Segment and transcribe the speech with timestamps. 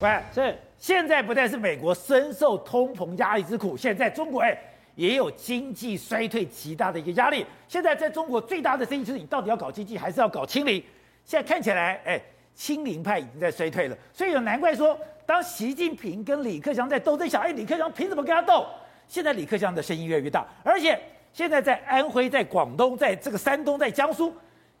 [0.00, 4.54] 喂，是现在不但是美国深受通膨压力之苦，现在中国哎
[4.94, 7.46] 也有经济衰退极大的一个压力。
[7.66, 10.84] 现在在中国最大的争议就是你到底要搞经济还是要搞清零？
[11.24, 12.20] 现在看起来哎，
[12.54, 18.66] 清零派已经在衰退了，所以有难怪说，当习近平跟李克强在斗争，想哎，李克强凭什么跟他斗？
[19.08, 21.00] 现在李克强的声音越来越大，而且
[21.32, 24.30] 现在在安徽、在广东、在这个山东、在江苏。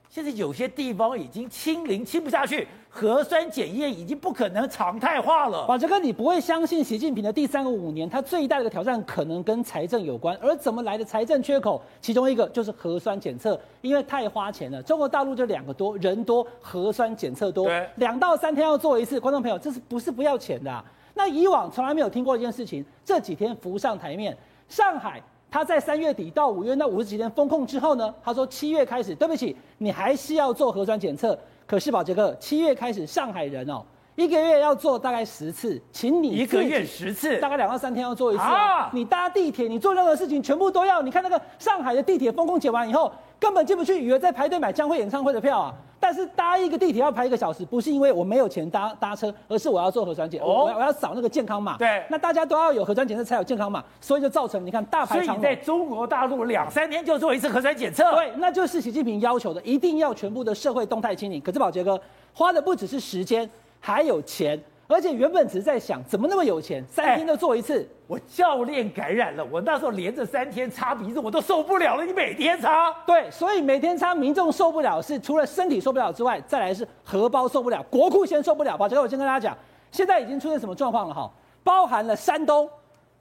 [0.08, 5.66] 现在有些地方已经清零清不下去，核酸检验已经不可能常态化了。
[5.66, 11.82] 宝杰哥，你不会相信习近平的第三个五年，他最大的挑战可能跟财政有关，而怎么来的财政缺口？
[12.00, 14.82] 其中一个就是核酸检测，因为太花钱了。
[14.82, 19.20] 中国大陆就两个多人多，核酸检测多，对，两到三天要做一次。
[19.20, 20.82] 观众朋友，这是不是不要钱的啊？
[21.12, 24.34] 那以往从来没有听过一件事情，这几天浮上台面，
[24.68, 25.22] 上海。
[25.56, 31.38] 他在三月底到五月那五十几天封控之后呢，他说七月开始，对不起，你还是要做核酸检测。
[31.66, 33.82] 可是宝杰哥，七月开始，上海人哦，
[34.16, 38.90] 一个月要做大概十次，请你一个月十次，大概两到三天要做一次啊。
[38.92, 41.00] 你搭地铁，你做任何事情，全部都要。
[41.00, 45.74] 你看那个上海的地铁封控解完以后，根本进不去，以为在排队买江蕙演唱会的票啊。
[45.98, 51.76] 但是搭一个地铁要排一个小时，不是因为我没有钱搭搭车，而是我要做核酸检，哦、我要我要扫那个健康码。
[51.78, 55.42] 对，那大家都要有核酸检测才有健康码，所以就造成你看大排长龙。
[55.42, 58.14] 所以在中国大陆两三天就做一次核酸检测。
[58.14, 61.40] 对，那就是习近平要求的，一定要全部的社会动态清零。
[61.40, 62.00] 可是宝杰哥
[62.32, 63.48] 花的不只是时间，
[63.80, 64.60] 还有钱。
[64.88, 67.80] 而且原本只是在想，怎么那么有钱，三天就做一次。
[67.80, 72.04] 欸、我教练感染了，我那时候连着三天擦鼻子，我都受不了了。
[72.04, 78.76] 你每天擦，对，所以每天擦，民众受不了，是除了身体受不了之外，再来是荷包受不了，国库先受不了。
[78.76, 78.88] 吧。
[78.88, 79.58] 所以，我先跟大家讲，
[79.90, 81.28] 现在已经出现什么状况了哈？
[81.64, 82.68] 包含了山东，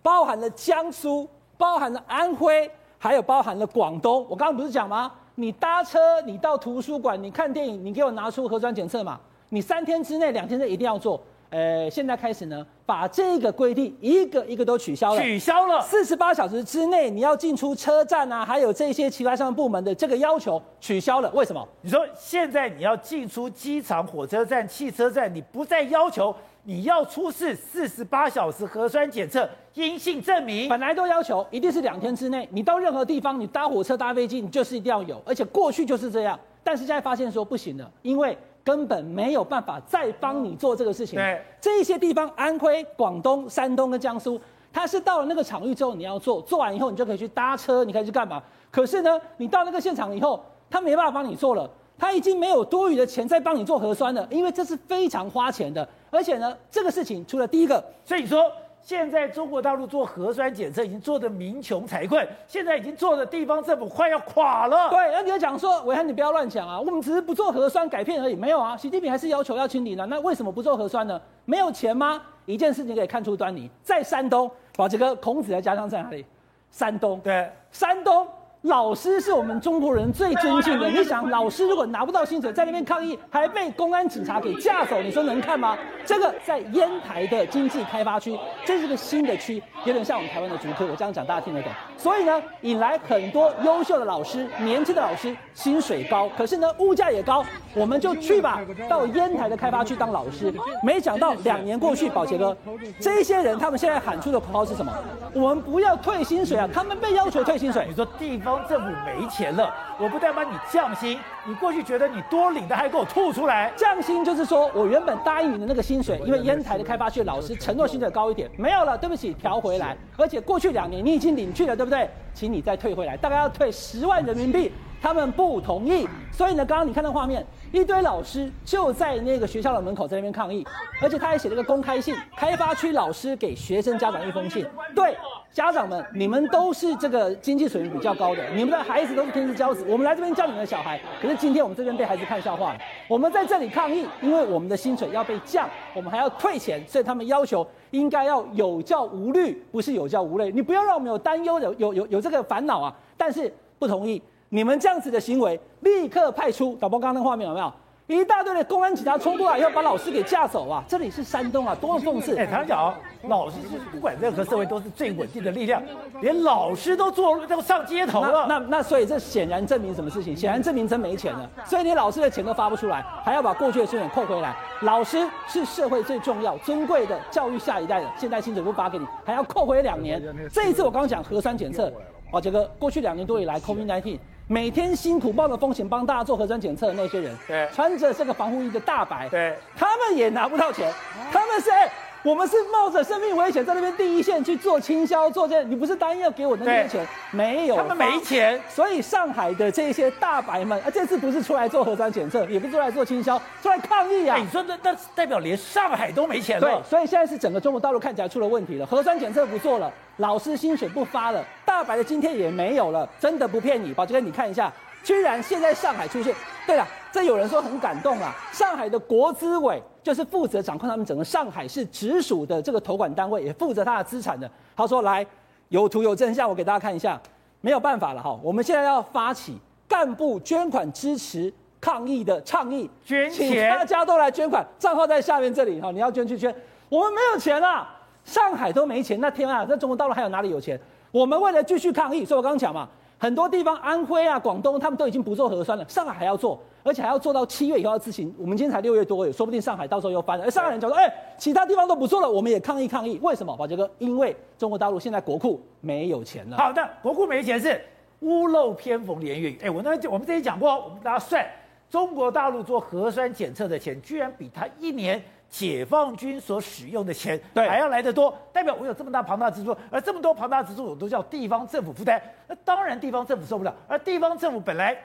[0.04, 2.70] 包含了江苏，包含了安徽，
[3.00, 4.24] 还有包含了广东。
[4.30, 5.12] 我刚刚不是讲吗？
[5.34, 9.20] 你搭车，你到图书馆，你看电影，你给我拿出核酸检测码，
[9.50, 11.20] 你三天之内、两天之内一定要做。
[11.56, 15.22] 呃，现在开始呢，把这个规定一个一个都取消了。
[15.22, 21.32] 取消了，四十八小时之内你要进出车站啊，还有这些其他相关部门的这个要求取消了。
[21.32, 21.66] 为什么？
[21.80, 38.38] 你说现在你要进出机场、火车站、汽车站，你不再要求你要出示四十八小时核酸检测阴性证明，本来都要求一定是两天之内，你到任何地方，你搭火车、搭飞机，你就是一定要有，而且过去就是这样，但是现在发现说不行了，因为。
[38.66, 41.18] 根本没有办法再帮你做这个事情。
[41.18, 44.42] 对，这一些地方，安徽、广东、山东跟江苏，
[44.74, 48.42] 它是到了那个场域之后，你要做，做完以后你就可以去搭车，你可以去干嘛？
[48.72, 55.88] 可是呢，你到那个现场以后，他没办法帮你做了，他已经没有多余的钱再帮你做核酸了，因为这是非常花钱的。
[56.10, 58.52] 而且呢，这个事情除了第一个，所以说。
[58.86, 64.92] 现在中国大陆做核酸检测已经做的民穷财困，现在已经做的地方政府快要垮了。
[64.92, 68.78] 对，那你要讲说，伟汉你不要乱讲啊，我们只是不做核酸改骗而已，没有啊。
[68.78, 71.20] 习近平还是要求要清零的，那为什么不做核酸呢？
[71.46, 72.22] 没有钱吗？
[72.46, 76.24] 一件事情可以看出端倪，在山东，宝杰哥，孔子的家乡在哪里？
[76.70, 77.20] 山东。
[77.22, 78.28] 对，山东。
[78.66, 80.90] 老师是我们中国人最尊敬的。
[80.90, 85.78] 你想，老师如果拿不到薪水，在那边抗议，还被公安警察给架走，你说能看吗？
[86.04, 90.86] 这个在烟台的经济开发区，这是个新的区，有点像我们台湾的竹科。
[90.86, 91.72] 我这样讲大家听得懂。
[91.98, 97.46] 所以呢，引来很多优秀的老师，年轻的老师，薪水高，可是呢，物价也高。
[97.74, 100.54] 我们就去吧，到烟台的开发区当老师。
[100.84, 102.56] 没想到两年过去，宝杰哥，
[103.00, 104.94] 这些人他们现在喊出的口号是什么？
[105.34, 106.68] 我们不要退薪水啊！
[106.74, 107.86] 他们被要求退薪水。
[107.88, 108.56] 你说地方。
[108.68, 113.72] 政府没钱了，我不但帮你降薪，你过去觉得你多领的还给我吐出来。
[113.76, 119.96] 降薪就是说我原本答应你的那个薪水，因为烟台的开发区老师承诺薪水高一点，没有了，对不起，调回来。
[120.18, 122.10] 而且过去两年你已经领去了，对不对？
[122.34, 124.72] 请你再退回来，大概要退十万人民币。
[125.02, 130.66] 他们不同意，所以呢，刚刚你看到画面，一堆老师就在那个学校的门口在那边抗议，
[131.00, 134.66] 而且他还写了一个公开信，开发区老师给学生家长一封信，
[134.96, 135.16] 对。
[135.56, 139.86] 家长们，你们都是这个经济水平比较高的，你们的孩子都是天之骄子。
[139.88, 142.80] 我们来这边教你们的小孩，可是今天我们这边被孩子看笑话了。
[143.08, 150.52] 我们在这里抗议，因为我们的薪水要被降，我们还要退钱，所以他们要求应该要有教无虑，不是有教无类。
[150.52, 152.94] 你不要让我们有担忧，有有有有这个烦恼啊！
[153.16, 153.50] 但是
[153.80, 157.72] 不同意，你们这样子的行为，立刻派出导播刚刚那画面有没有？
[158.08, 160.84] 一大堆的公安警察冲过来，要把老师给架走啊！
[160.88, 162.38] 这里是山东啊，多么讽刺！
[162.38, 162.94] 哎，唐讲，
[163.24, 165.82] 老师是不管任何社会都是最稳定的力量，
[166.22, 168.46] 连老师都做都上街头了。
[168.48, 170.38] 那那，那所以这显然证明什么事情？
[170.38, 171.50] 显然证明真没钱了。
[171.66, 174.56] 所以你老师的钱都发不出来，还要把过去的薪水扣回来。
[174.82, 180.22] 老师是社会最重要、尊贵的教育下一代的，现在薪水不发给你，还要扣回两年。
[180.54, 181.92] 这一次我刚刚讲核酸检测，
[182.32, 184.20] 啊杰哥，过去两年多以来，COVID-19。
[184.48, 190.94] 每天辛苦冒着风险帮大家做核酸检测的那些人，对，穿着这个防护衣的大白，对，他们也拿不到钱，
[191.32, 197.08] 他们是、欸、我们是冒着生命危险在那边第一线去做倾销做这，你不是答应要给我那些钱？
[197.32, 198.62] 没有，他们没钱。
[198.70, 204.38] 所以上海的这些大白们，啊，这次不是出来做核酸检测，也不是出来做倾销，出来抗议啊！
[204.38, 206.68] 你说那那代表连上海都没钱了。
[206.68, 211.44] 对，所以现在是整个中国大陆看起来出了问题了，核酸检测不做了，老师薪水不发了，
[211.76, 214.72] 大白的今天也没有了，真的不骗你，宝杰哥，你看一下，
[215.04, 216.34] 居然现在上海出现。
[216.66, 219.84] 对了，这有人说很感动啊，上海的国资委。
[220.02, 224.50] 就是负责掌控他们整个上海市直属的这个投管单位，也负责他的资产的。
[224.74, 225.26] 他说：“来，
[225.68, 227.20] 有图有真相，我给大家看一下。
[227.60, 231.52] 没有办法了哈，我们现在要发起干部捐款支持
[231.82, 236.56] 抗议的倡议，捐钱，请大家都来捐款，账号在下面这里哈，你要捐去捐。
[236.88, 237.90] 我们没有钱啊，
[238.24, 240.80] 上海都没钱，那天啊，在中国大陆还有哪里有钱？
[241.12, 242.88] 我们为了继续抗议，所以我刚刚讲嘛。”
[243.18, 245.88] 很多地方，安徽啊、广东，他们都已经不做核酸了。
[245.88, 248.32] 上海还要做，而且还要做到七月以后要执行。
[248.38, 250.44] 我们今天才六月多，也说不定上海到时候又翻了。
[250.44, 253.90] 而上海人讲说：“哎，其他地方都不做了，我们也抗议抗议。”为什么，宝杰哥？
[254.00, 256.58] 因为中国大陆现在国库没有钱了。
[256.58, 257.82] 好的，国库没钱是
[258.20, 259.60] 屋漏偏逢连夜雨。
[259.64, 261.44] 哎，我那我们之前讲过，我们大家算，
[261.90, 265.24] 中国大陆做核酸检测的钱，居然比他一年。
[265.50, 272.22] 解放军所使用的钱还要来得多，代表我有这么大庞大支出，而这么多庞大支出，我都叫地方政府负担。
[272.48, 274.98] 那当然地方政府受不了，而地方政府本来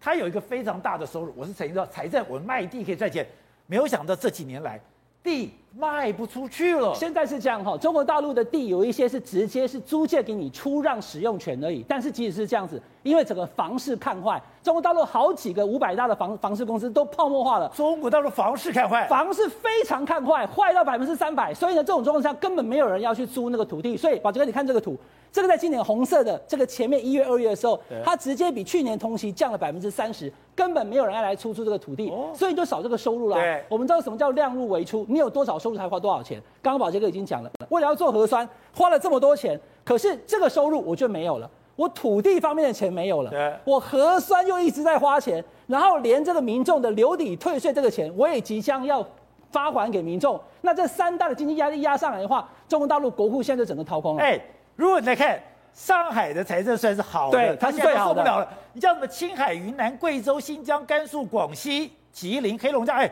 [0.00, 3.26] 它有一个非常大的收入，我是曾经说财政，我卖地可以赚钱，
[3.66, 4.78] 没有想到这几年来
[5.22, 6.94] 地卖不出去了。
[6.94, 12.80] 现在是这样哈，中国大陆的地有一些是直接是租借给你出让使用权而已，但是即使是这样子。
[13.02, 17.68] 因为整个房市看坏，中国大陆好几个五百大的房房市公司都泡沫化了。
[17.74, 21.52] 中国大陆房市看坏，房市非常看坏，坏到百分之三百。
[21.52, 23.94] 所以呢，这种状况下根本没有人要去租那个土地。
[23.94, 24.96] 所以宝杰哥，你看这个图，
[25.30, 33.36] 这个在今年红色的这个前面一月、二月的时候，它直接比去年同期降了百分之三十，根本没有人要来出租这个土地，所以就少这个收入了。
[33.68, 36.38] 我们知道什么叫量入为出，你有多少收入才花多少钱。
[36.60, 41.50] 刚刚宝杰哥已经讲了，为了要做核酸，花了这么多钱，可是这个收入我就没有了。
[41.74, 49.02] 我土地方面的钱没有了，对我核酸又一直在花钱，然后连这个民众的留抵退税这个钱，我也即将要
[49.50, 50.38] 发还给民众。
[50.60, 54.22] 那这三大的经济压力压上来的话，中国大陆国库现在就整个掏空了。
[54.22, 54.38] 哎，
[54.76, 55.40] 如果你来看
[55.72, 58.20] 上海的财政算是好的，对，它是最好的。
[58.20, 59.06] 受不了了，你像什么？
[59.06, 63.10] 青海、云南、贵州、新疆、甘肃、广西、吉林、黑龙江，哎。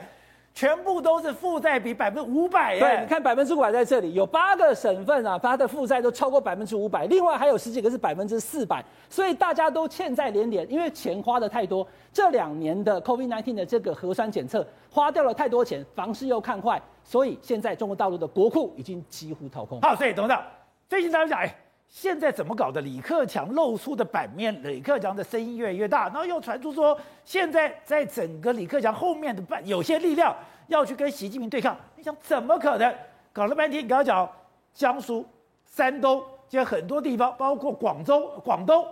[0.54, 2.80] 全部都是负债比百分之五百耶！
[2.80, 11.86] 对，你看百分之五百在这里，有八个省份啊，它的负债都超过百分之五百，另外还有十几个是百分之四百，所以大家都欠债连连，因为钱花的太多。
[12.12, 19.80] 这两年的 COVID-19 的这个核酸检测花掉了太多钱，房市又看坏，所以现在中国大陆的国库已经几乎掏空。
[19.80, 20.42] 好，所以董事长，
[20.88, 21.61] 最近大家讲，哎。
[21.92, 22.80] 现在怎么搞的？
[22.80, 30.34] 李克强露出的版面，李克强的声音越来越大，然后又传出说，现在在整个李克强后面的半有些力量
[30.68, 31.76] 要去跟习近平对抗。
[31.94, 32.94] 你想怎么可能？
[33.30, 34.26] 搞了半天，你刚刚讲
[34.72, 35.22] 江苏、
[35.66, 38.86] 山东，现在很多地方，包括广州、广东，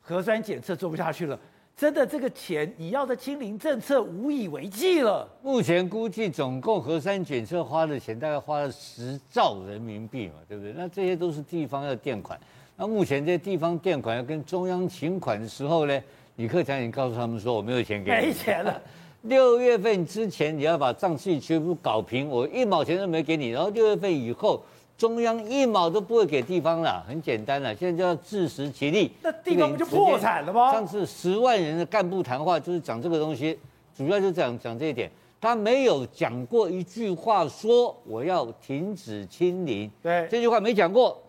[0.00, 1.38] 核酸检测做不下去了。
[1.76, 5.28] 真的，这个钱你要的清零政策无以为继了。
[5.42, 10.72] 目前估计总共核酸检测花的钱大概花了十兆人民币嘛，对不对？
[10.76, 12.38] 那这些都是地方要垫款。
[12.76, 16.00] 那目前这些地方垫款要跟中央请款的时候呢，
[16.36, 18.80] 李克强已经告诉他们说，我没有钱给你，没钱了。
[19.22, 23.48] 六月份之前你要把账期全部搞平，我一毛钱都没给你。
[23.48, 24.62] 然后六月份以后。
[25.02, 29.10] 中央一毛都不会给地方了，很简单了，现在就要自食其力。
[29.20, 30.70] 那地方不就破产了吗？
[30.70, 33.58] 上次十万人的干部谈话就是讲这个东西，
[33.96, 35.10] 主要就讲讲这一点。
[35.40, 41.20] 他没有讲过一句话说我要停止清零，对，这句话没讲过。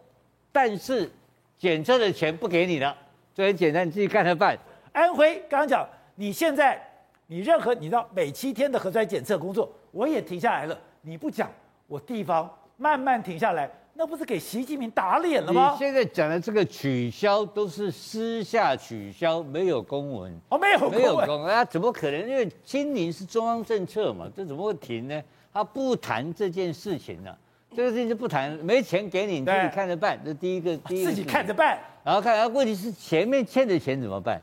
[0.51, 1.12] 但是
[1.57, 2.95] 检测的钱不给你了，
[3.33, 4.55] 这很简单，你自己看着办。
[4.91, 5.83] 安徽刚刚讲，
[6.13, 6.79] 你现在
[7.25, 11.50] 你任何你知道每七天的核酸检测工作，我也停下来了，你不讲，
[11.88, 12.47] 我地方。
[12.83, 15.71] 慢慢停下来，那不是给习近平打脸了吗？
[15.71, 22.29] 你现在讲的这个取消都是私下取消，没有公文哦，没有，没有公文啊，怎么可能？
[22.29, 25.23] 因为清零是中央政策嘛，这怎么会停呢？
[25.53, 27.37] 他不谈这件事情呢、啊，
[27.73, 30.19] 这个事情就不谈，没钱给你，你自己看着办。
[30.25, 34.41] 这第一个，第一个自己看着办，然后看，然后问题是前面欠的钱怎么办？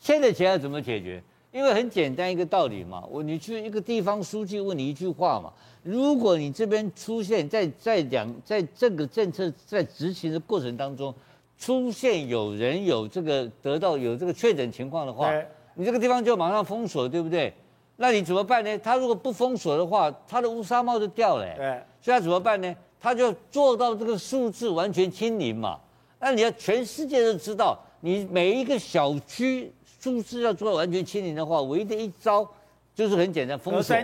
[0.00, 1.22] 欠的钱要怎么解决？
[1.56, 5.50] 因为很简单一个道理嘛，我你去一个地方书记问你一句话嘛。
[5.82, 11.14] 如果你这边出现在在两在这个政策在执行的过程当中，
[11.58, 15.32] 出现有人有这个得到有这个确诊情况的话，
[15.72, 17.50] 你这个地方就马上封锁，对不对？
[17.96, 18.78] 那你怎么办呢？
[18.80, 21.56] 他如果不封锁的话，他的乌纱帽就掉了。
[21.56, 22.76] 对，所以他怎么办呢？
[23.00, 25.80] 他就做到这个数字完全清零嘛。
[26.20, 32.48] 那你要全世界都知道，你每一个小区数字要做到完全清零的话，唯一的一招
[32.94, 33.96] 就是很简单，封锁。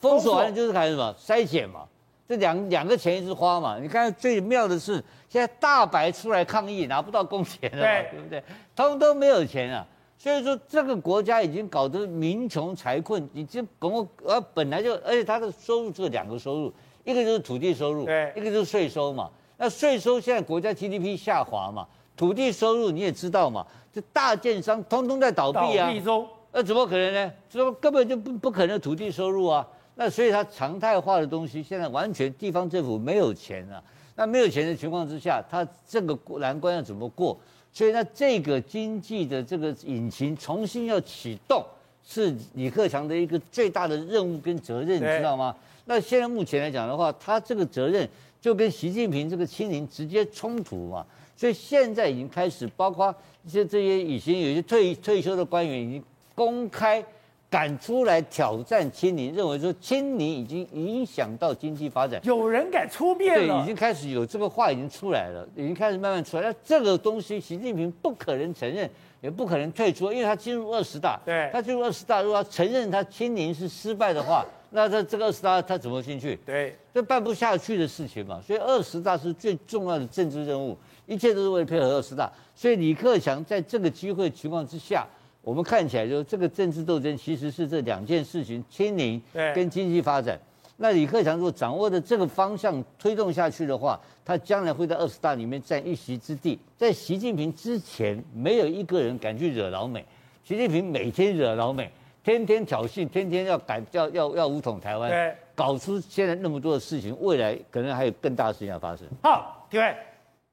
[0.00, 1.86] 封锁完了就是开始什么筛检嘛，
[2.26, 3.78] 这两两个钱一直花嘛。
[3.78, 4.94] 你看最妙的是，
[5.28, 8.42] 现在大白出来抗议，拿不到工钱了嘛，对，对不对？
[8.74, 9.86] 通通没有钱啊。
[10.16, 16.72] 所以说这个国家已经搞得民穷财困，已经我呃本来就，而且他的收入只有两个收入，
[17.04, 19.30] 一个就是土地收入，对，一个就是税收嘛。
[19.58, 21.86] 那税收现在国家 GDP 下滑嘛，
[22.20, 27.32] 土地收入你也知道嘛，这大建商通通在倒闭啊，闭中，那怎么可能呢？
[27.48, 29.66] 这根本就不不可能土地收入啊。
[29.94, 33.82] 那所以它常态化的东西现在完全地方政府没有钱了，
[34.16, 37.34] 那没有钱的情况之下，它这个难关要怎么过？
[37.72, 41.64] 所以呢，这个经济的这个引擎重新要启动，
[42.06, 45.56] 是李克强的一个最大的任务跟责任，你知道吗？
[45.86, 48.06] 那现在目前来讲的话，他这个责任
[48.42, 51.06] 就跟习近平这个清零直接冲突嘛。
[51.40, 53.14] 所以现在已经开始，包括
[53.46, 56.04] 一些这些已经有些退退休的官员已经
[56.34, 57.02] 公开。
[57.48, 66.44] 敢出来挑战清零，认为说清零已经影响到经济发展，有人敢出面了，对，已经开始有这个话已经出来了，已经开始慢慢出来。
[66.44, 68.88] 那这个东西，习近平不可能承认，
[69.20, 76.38] 也不可能退出，因为他进入二十大，对，他进入二十大，如果他承认他清零是失败的话，那他这个二十大他怎么进去？
[76.46, 78.40] 对，这办不下去的事情嘛。
[78.40, 82.30] 所以二十大是最重要的政治任务，一切都是为了配合二十大。
[82.54, 85.06] 所以李克强在这个机会情况之下。
[85.42, 89.20] 我们看起来，就这个政治斗争其实是这两件事情：清零
[89.54, 90.38] 跟经济发展。
[90.76, 96.58] 那李克强如果掌握的这个方向推动下去的话，他将来会在二十大里面占一席之地。
[96.76, 100.04] 在习近平之前，没有一个人敢去惹老美。
[100.44, 101.90] 习近平每天惹老美，
[102.30, 109.04] 天天挑衅，天天要赶要要要武统台湾，搞出现在那么多的事情，未来可能还有更大的事情要发生。
[109.20, 109.96] 好，各位，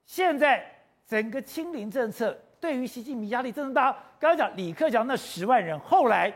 [0.06, 0.66] 现在
[1.08, 2.36] 整个清零政策。
[2.60, 3.92] 对于习近平压力真的大。
[4.20, 6.34] 刚刚讲李克强那十万人，后来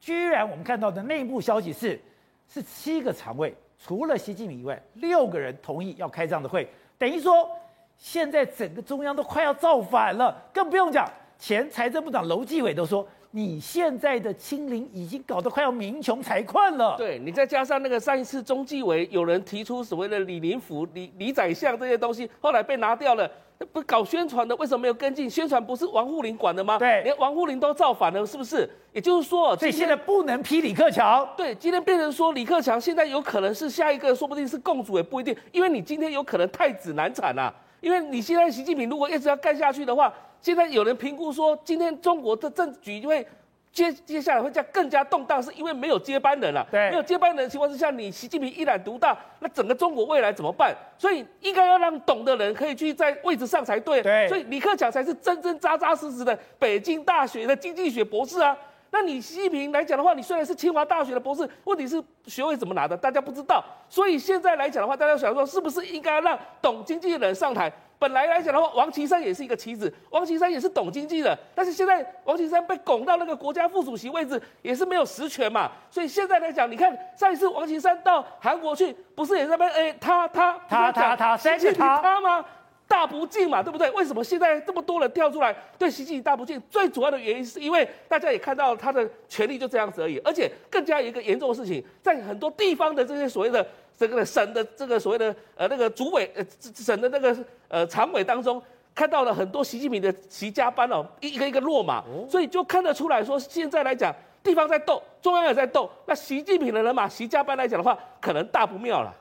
[0.00, 2.00] 居然我们看到的内部消息是，
[2.48, 7.48] 是七个常委，除了习近平以外，六个人同意要开这样的会，等于说
[7.96, 10.36] 现在整个中央都快要造反了。
[10.52, 11.08] 更不用讲，
[11.38, 16.96] 前财政部长楼继伟都说，你现在的清零已经搞得快要民穷财困了。
[16.98, 23.30] 对，你再加上那个上一次中纪委有人提出所谓的李林甫、李李宰相这些东西，后来被拿掉了。
[23.72, 25.30] 不搞宣传的，为什么没有跟进？
[25.30, 26.78] 宣传不是王沪宁管的吗？
[26.78, 28.68] 对，连王沪宁都造反了，是不是？
[28.92, 31.26] 也就是说，所以现在不能批李克强。
[31.36, 37.54] 对，今天变成说李克强现在有可能是下一个，说不定是共主也不一定，因为你今天有可能太子难产啊。
[37.80, 40.12] 因为你现在习近平如果一直要干下去的话，
[40.42, 43.26] 现在有人评估说，今天中国的政局因为。
[43.72, 46.62] 接接下来会这样更加动荡，是因为没有接班人了。
[46.70, 50.76] 对，没有接班人的情况之下，你习近平一揽独大，那整个中国未来怎么办？
[50.98, 54.02] 所以应该要让懂的人可以去在位置上才对。
[54.02, 58.54] 对，所以李克强才是真真扎扎实实的北京大学的经济学博士啊。
[58.92, 62.94] 那你习近平来讲的话，你虽然是清华大学的博士，问题是学位怎么拿的？
[62.94, 63.64] 大家不知道。
[63.88, 67.72] 所以现在来讲的话，大家想说，是不是应该让懂经济的人上台？
[67.98, 75.72] 本来来讲的话，王岐山也是一个棋子，王岐山也是懂经济的，但是现在王岐山被拱到那个国家副主席位置，也是没有实权嘛。
[75.88, 82.44] 所以现在来讲，你看上一次王岐山到韩国去，不是也在那边哎，他他他他他，谁是他他吗？
[82.92, 83.90] 大不敬嘛，对不对？
[83.92, 86.60] 为什么现在这么多人跳出来对习近平大不敬？
[86.68, 93.66] 最主要的原因是因为大家也看到他的权力就这样子而已，而且更加一个严重的事情，在很多地方的这些所谓的。
[93.94, 96.44] 这个省的这个所谓的呃那个主委呃
[96.74, 97.36] 省的那个
[97.68, 98.60] 呃常委当中，
[98.94, 109.14] 看到了很多习近平的习家班哦，一个一个落马，所以就看得出来说，现在来讲地方在斗，中央也在斗，那习近平的人马习家班来讲的话，可能大不妙了。